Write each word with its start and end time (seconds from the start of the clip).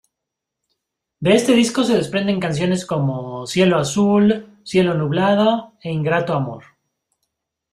De 1.19 1.35
este 1.35 1.53
disco 1.53 1.83
se 1.83 1.93
desprenden 1.95 2.39
canciones 2.39 2.87
como: 2.87 3.45
Cielo 3.45 3.77
azul, 3.77 4.57
cielo 4.63 4.95
nublado 4.95 5.75
e 5.83 5.91
Ingrato 5.91 6.33
amor. 6.33 6.63